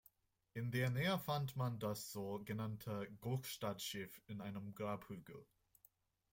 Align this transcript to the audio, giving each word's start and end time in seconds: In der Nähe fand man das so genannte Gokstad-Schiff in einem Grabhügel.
In 0.55 0.71
der 0.71 0.89
Nähe 0.89 1.19
fand 1.19 1.55
man 1.55 1.77
das 1.77 2.11
so 2.11 2.41
genannte 2.43 3.07
Gokstad-Schiff 3.21 4.19
in 4.25 4.41
einem 4.41 4.73
Grabhügel. 4.73 5.45